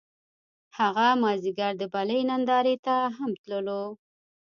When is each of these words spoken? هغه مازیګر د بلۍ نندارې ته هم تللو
هغه 0.77 1.07
مازیګر 1.21 1.71
د 1.77 1.83
بلۍ 1.93 2.21
نندارې 2.29 2.75
ته 2.85 2.95
هم 3.17 3.31
تللو 3.41 3.83